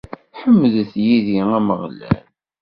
[0.39, 2.21] Ḥemdet yid-i Ameɣlal.